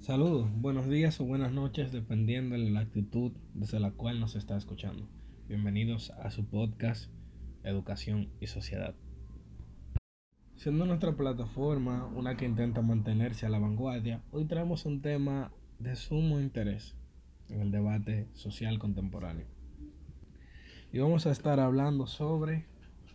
[0.00, 4.56] Saludos, buenos días o buenas noches, dependiendo de la actitud desde la cual nos está
[4.56, 5.06] escuchando.
[5.46, 7.10] Bienvenidos a su podcast
[7.64, 8.94] Educación y Sociedad.
[10.56, 15.94] Siendo nuestra plataforma una que intenta mantenerse a la vanguardia, hoy traemos un tema de
[15.96, 16.96] sumo interés
[17.50, 19.48] en el debate social contemporáneo.
[20.94, 22.64] Y vamos a estar hablando sobre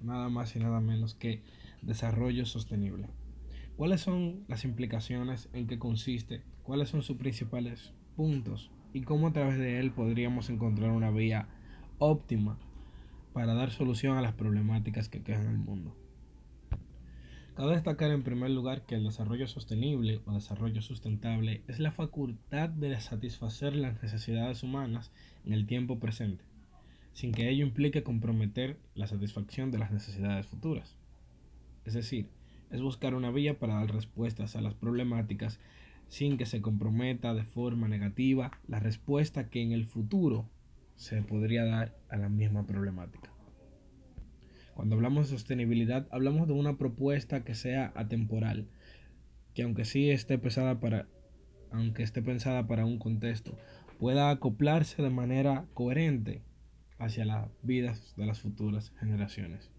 [0.00, 1.44] nada más y nada menos que
[1.80, 3.06] desarrollo sostenible.
[3.76, 5.48] ¿Cuáles son las implicaciones?
[5.52, 6.42] ¿En qué consiste?
[6.62, 8.70] ¿Cuáles son sus principales puntos?
[8.92, 11.48] ¿Y cómo a través de él podríamos encontrar una vía
[11.98, 12.56] óptima
[13.32, 15.96] para dar solución a las problemáticas que quejan el mundo?
[17.56, 22.68] Cabe destacar en primer lugar que el desarrollo sostenible o desarrollo sustentable es la facultad
[22.68, 25.10] de satisfacer las necesidades humanas
[25.44, 26.44] en el tiempo presente,
[27.12, 30.96] sin que ello implique comprometer la satisfacción de las necesidades futuras.
[31.84, 32.30] Es decir,
[32.70, 35.58] es buscar una vía para dar respuestas a las problemáticas
[36.12, 40.46] sin que se comprometa de forma negativa la respuesta que en el futuro
[40.94, 43.32] se podría dar a la misma problemática.
[44.74, 48.68] Cuando hablamos de sostenibilidad, hablamos de una propuesta que sea atemporal,
[49.54, 51.06] que aunque sí esté pesada para
[51.70, 53.56] aunque esté pensada para un contexto,
[53.98, 56.42] pueda acoplarse de manera coherente
[56.98, 59.70] hacia las vidas de las futuras generaciones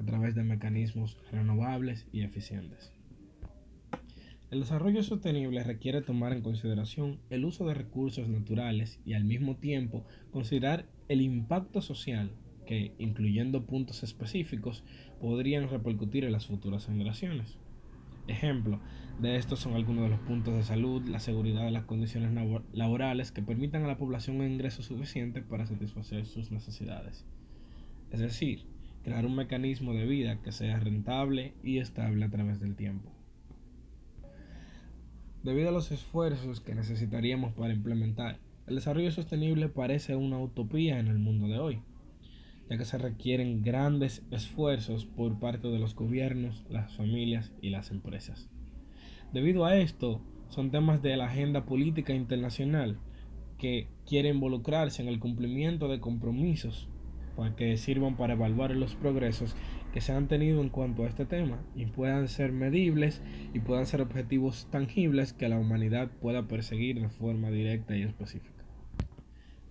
[0.00, 2.97] a través de mecanismos renovables y eficientes.
[4.50, 9.56] El desarrollo sostenible requiere tomar en consideración el uso de recursos naturales y al mismo
[9.56, 12.30] tiempo considerar el impacto social
[12.66, 14.84] que, incluyendo puntos específicos,
[15.20, 17.58] podrían repercutir en las futuras generaciones.
[18.26, 18.80] Ejemplo
[19.20, 22.32] de estos son algunos de los puntos de salud, la seguridad de las condiciones
[22.72, 27.26] laborales que permitan a la población un ingreso suficiente para satisfacer sus necesidades.
[28.10, 28.64] Es decir,
[29.02, 33.17] crear un mecanismo de vida que sea rentable y estable a través del tiempo.
[35.42, 41.06] Debido a los esfuerzos que necesitaríamos para implementar, el desarrollo sostenible parece una utopía en
[41.06, 41.80] el mundo de hoy,
[42.68, 47.92] ya que se requieren grandes esfuerzos por parte de los gobiernos, las familias y las
[47.92, 48.48] empresas.
[49.32, 52.98] Debido a esto, son temas de la agenda política internacional
[53.58, 56.88] que quiere involucrarse en el cumplimiento de compromisos
[57.36, 59.54] para que sirvan para evaluar los progresos
[59.98, 63.20] que se han tenido en cuanto a este tema y puedan ser medibles
[63.52, 68.64] y puedan ser objetivos tangibles que la humanidad pueda perseguir de forma directa y específica.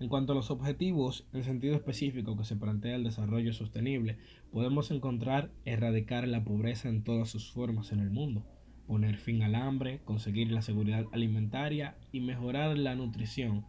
[0.01, 4.17] En cuanto a los objetivos en sentido específico que se plantea el desarrollo sostenible,
[4.51, 8.43] podemos encontrar erradicar la pobreza en todas sus formas en el mundo,
[8.85, 13.63] poner fin al hambre, conseguir la seguridad alimentaria y mejorar la nutrición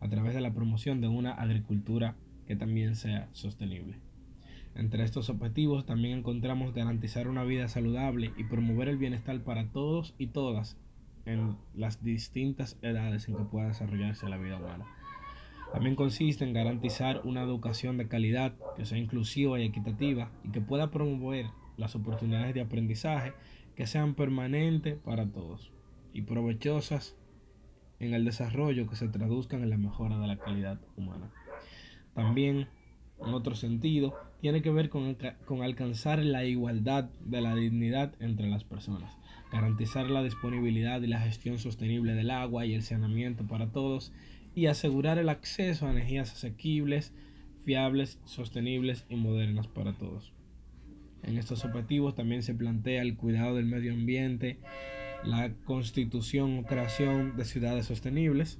[0.00, 2.16] a través de la promoción de una agricultura
[2.48, 4.09] que también sea sostenible.
[4.74, 10.14] Entre estos objetivos también encontramos garantizar una vida saludable y promover el bienestar para todos
[10.16, 10.76] y todas
[11.26, 14.86] en las distintas edades en que pueda desarrollarse la vida humana.
[15.72, 20.60] También consiste en garantizar una educación de calidad que sea inclusiva y equitativa y que
[20.60, 23.32] pueda promover las oportunidades de aprendizaje
[23.76, 25.72] que sean permanentes para todos
[26.12, 27.16] y provechosas
[28.00, 31.30] en el desarrollo que se traduzcan en la mejora de la calidad humana.
[32.14, 32.68] También,
[33.24, 35.16] en otro sentido, tiene que ver con,
[35.62, 39.18] alcanzar la igualdad de la dignidad entre las personas,
[39.52, 44.12] garantizar la disponibilidad y la gestión sostenible del agua y el saneamiento para todos
[44.54, 47.12] y asegurar el acceso a energías asequibles,
[47.64, 50.32] fiables, sostenibles y modernas para todos.
[51.22, 54.58] En estos objetivos también se plantea el cuidado del medio ambiente,
[55.22, 58.58] la constitución o creación de ciudades sostenibles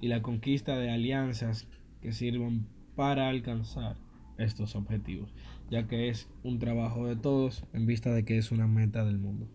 [0.00, 1.68] y la conquista de alianzas
[2.00, 2.66] que sirvan
[3.02, 3.96] para alcanzar
[4.38, 5.28] estos objetivos,
[5.68, 9.18] ya que es un trabajo de todos en vista de que es una meta del
[9.18, 9.48] mundo.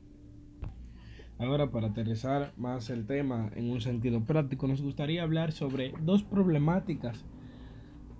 [1.40, 6.24] Ahora, para aterrizar más el tema en un sentido práctico, nos gustaría hablar sobre dos
[6.24, 7.24] problemáticas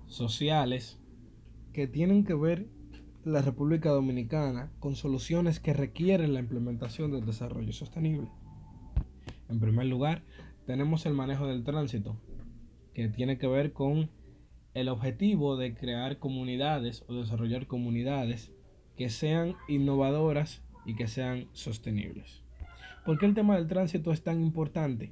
[0.06, 0.98] sociales
[1.74, 2.70] que tienen que ver
[3.26, 8.30] la República Dominicana con soluciones que requieren la implementación del desarrollo sostenible.
[9.50, 10.24] En primer lugar,
[10.66, 12.16] tenemos el manejo del tránsito,
[12.94, 14.10] que tiene que ver con
[14.78, 18.52] el objetivo de crear comunidades o desarrollar comunidades
[18.96, 22.44] que sean innovadoras y que sean sostenibles.
[23.04, 25.12] ¿Por qué el tema del tránsito es tan importante?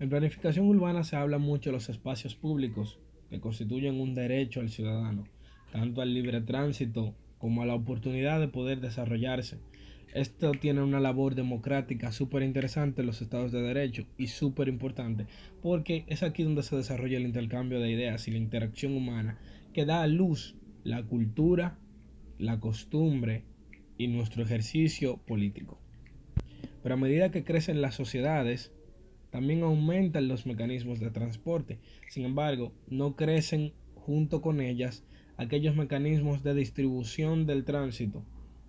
[0.00, 2.98] En planificación urbana se habla mucho de los espacios públicos
[3.30, 5.24] que constituyen un derecho al ciudadano,
[5.72, 9.56] tanto al libre tránsito como a la oportunidad de poder desarrollarse
[10.14, 15.26] esto tiene una labor democrática súper interesante en los estados de derecho y súper importante
[15.62, 19.38] porque es aquí donde se desarrolla el intercambio de ideas y la interacción humana
[19.72, 21.78] que da a luz la cultura,
[22.38, 23.44] la costumbre
[23.98, 25.80] y nuestro ejercicio político.
[26.82, 28.72] Pero a medida que crecen las sociedades,
[29.30, 31.78] también aumentan los mecanismos de transporte.
[32.08, 35.04] Sin embargo, no crecen junto con ellas
[35.36, 38.24] aquellos mecanismos de distribución del tránsito,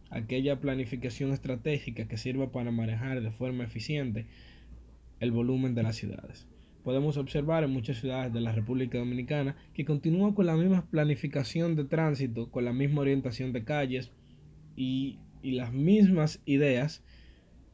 [0.10, 4.28] aquella planificación estratégica que sirva para manejar de forma eficiente
[5.20, 6.48] el volumen de las ciudades.
[6.84, 11.76] Podemos observar en muchas ciudades de la República Dominicana que continúan con la misma planificación
[11.76, 14.12] de tránsito, con la misma orientación de calles
[14.76, 17.04] y, y las mismas ideas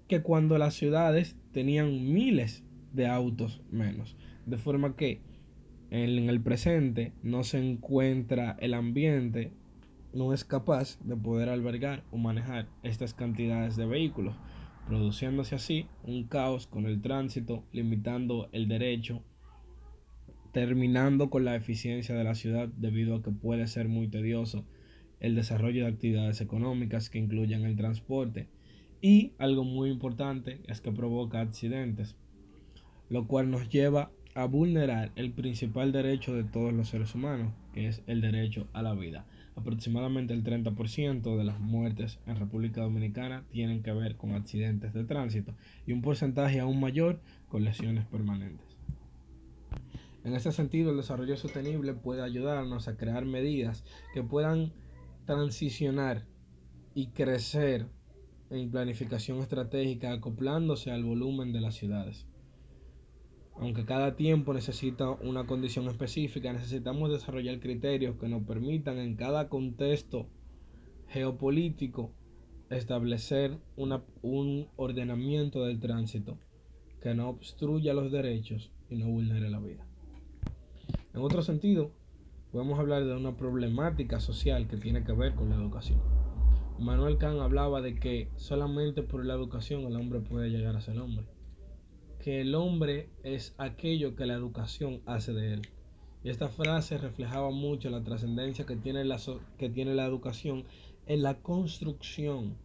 [0.08, 4.16] que cuando las ciudades tenían miles de autos menos.
[4.46, 5.22] De forma que
[5.92, 9.52] en el presente no se encuentra el ambiente,
[10.16, 14.36] no es capaz de poder albergar o manejar estas cantidades de vehículos,
[14.88, 19.22] produciéndose así un caos con el tránsito, limitando el derecho,
[20.52, 24.66] terminando con la eficiencia de la ciudad debido a que puede ser muy tedioso
[25.20, 28.48] el desarrollo de actividades económicas que incluyan el transporte.
[29.02, 32.16] Y algo muy importante es que provoca accidentes
[33.10, 37.88] lo cual nos lleva a vulnerar el principal derecho de todos los seres humanos, que
[37.88, 39.26] es el derecho a la vida.
[39.56, 45.06] Aproximadamente el 30% de las muertes en República Dominicana tienen que ver con accidentes de
[45.06, 45.54] tránsito
[45.88, 48.66] y un porcentaje aún mayor con lesiones permanentes.
[50.26, 54.74] En ese sentido, el desarrollo sostenible puede ayudarnos a crear medidas que puedan
[55.26, 56.26] transicionar
[56.96, 57.88] y crecer
[58.50, 62.26] en planificación estratégica acoplándose al volumen de las ciudades.
[63.58, 69.48] Aunque cada tiempo necesita una condición específica, necesitamos desarrollar criterios que nos permitan en cada
[69.48, 70.28] contexto
[71.08, 72.12] geopolítico
[72.70, 76.38] establecer un ordenamiento del tránsito
[77.02, 79.88] que no obstruya los derechos y no vulnere la vida.
[81.14, 81.92] En otro sentido,
[82.52, 86.02] podemos hablar de una problemática social que tiene que ver con la educación.
[86.78, 91.00] Manuel Kant hablaba de que solamente por la educación el hombre puede llegar a ser
[91.00, 91.35] hombre
[92.26, 95.62] que el hombre es aquello que la educación hace de él.
[96.24, 99.22] Y esta frase reflejaba mucho la trascendencia que, tiene la
[99.60, 100.64] que tiene la educación
[101.06, 102.58] en la construcción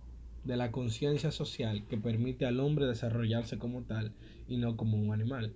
[0.44, 4.14] de la conciencia social que permite al hombre desarrollarse como tal
[4.48, 5.52] y no como un animal.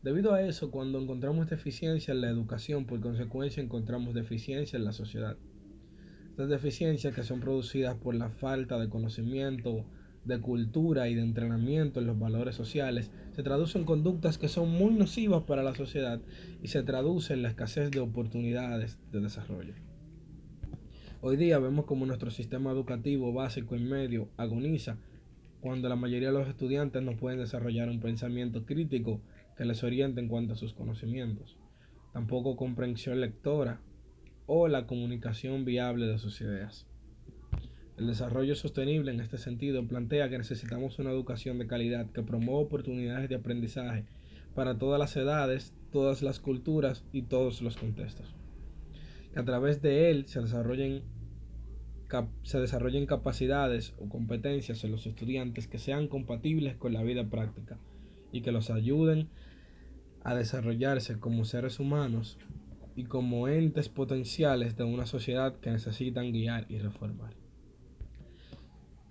[0.00, 4.92] Debido a eso, cuando encontramos deficiencia en la educación, por consecuencia encontramos deficiencia en la
[4.92, 5.36] sociedad.
[6.30, 9.84] Estas deficiencias que son producidas por la falta de conocimiento,
[10.28, 14.70] de cultura y de entrenamiento en los valores sociales se traducen en conductas que son
[14.70, 16.20] muy nocivas para la sociedad
[16.62, 19.72] y se traduce en la escasez de oportunidades de desarrollo.
[21.22, 24.98] Hoy día vemos como nuestro sistema educativo básico y medio agoniza
[25.60, 29.22] cuando la mayoría de los estudiantes no pueden desarrollar un pensamiento crítico
[29.56, 31.56] que les oriente en cuanto a sus conocimientos,
[32.12, 33.80] tampoco comprensión lectora
[34.46, 36.87] o la comunicación viable de sus ideas.
[37.98, 42.60] El desarrollo sostenible en este sentido plantea que necesitamos una educación de calidad que promueva
[42.60, 44.04] oportunidades de aprendizaje
[44.54, 48.36] para todas las edades, todas las culturas y todos los contextos.
[49.32, 51.02] Que a través de él se desarrollen,
[52.44, 57.80] se desarrollen capacidades o competencias en los estudiantes que sean compatibles con la vida práctica
[58.30, 59.28] y que los ayuden
[60.22, 62.38] a desarrollarse como seres humanos
[62.94, 67.47] y como entes potenciales de una sociedad que necesitan guiar y reformar.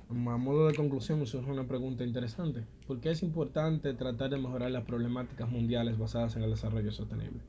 [0.10, 2.66] A modo de conclusión, surge una pregunta interesante.
[2.88, 7.42] ¿Por qué es importante tratar de mejorar las problemáticas mundiales basadas en el desarrollo sostenible?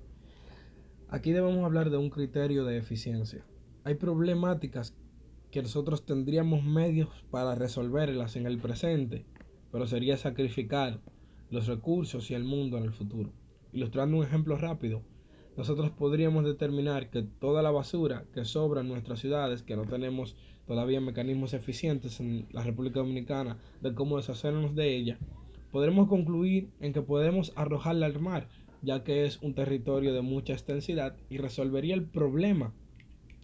[1.09, 3.45] Aquí debemos hablar de un criterio de eficiencia.
[3.85, 4.97] Hay problemáticas
[5.53, 9.25] que nosotros tendríamos medios para resolverlas en el presente,
[9.71, 11.00] pero sería sacrificar
[11.50, 13.31] los recursos y el mundo en el futuro.
[13.73, 15.03] Ilustrando un ejemplo rápido,
[15.57, 20.35] nosotros podríamos determinar que toda la basura que sobra en nuestras ciudades, que no tenemos
[20.69, 25.19] todavía mecanismos eficientes en la República Dominicana de cómo deshacernos de ella,
[25.73, 28.49] podremos concluir en que podemos arrojarla al mar,
[28.83, 32.75] ya que es un territorio de mucha extensidad y resolvería el problema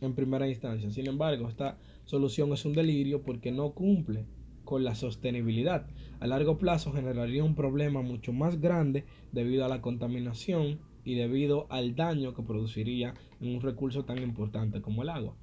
[0.03, 0.91] en primera instancia.
[0.91, 4.27] Sin embargo, esta solución es un delirio porque no cumple
[4.65, 5.87] con la sostenibilidad.
[6.21, 11.67] A largo plazo generaría un problema mucho más grande debido a la contaminación y debido
[11.71, 15.37] al daño que produciría en un recurso tan importante como el agua.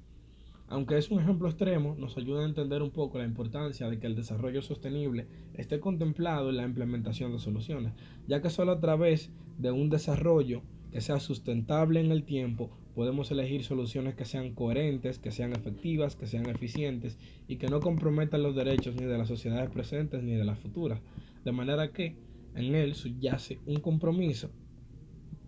[0.72, 4.06] Aunque es un ejemplo extremo, nos ayuda a entender un poco la importancia de que
[4.06, 7.92] el desarrollo sostenible esté contemplado en la implementación de soluciones,
[8.26, 13.30] ya que solo a través de un desarrollo que sea sustentable en el tiempo, podemos
[13.30, 18.42] elegir soluciones que sean coherentes, que sean efectivas, que sean eficientes y que no comprometan
[18.42, 21.02] los derechos ni de las sociedades presentes ni de las futuras.
[21.44, 22.16] De manera que
[22.54, 24.50] en él subyace un compromiso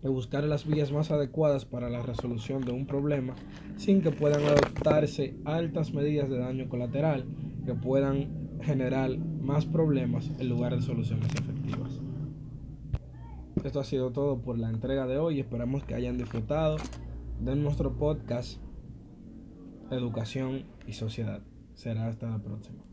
[0.05, 3.33] de buscar las vías más adecuadas para la resolución de un problema
[3.75, 7.25] sin que puedan adoptarse altas medidas de daño colateral
[7.65, 11.99] que puedan generar más problemas en lugar de soluciones efectivas.
[13.63, 15.39] Esto ha sido todo por la entrega de hoy.
[15.39, 16.77] Esperamos que hayan disfrutado
[17.39, 18.59] de nuestro podcast
[19.89, 21.41] Educación y Sociedad.
[21.73, 22.83] Será hasta la próxima.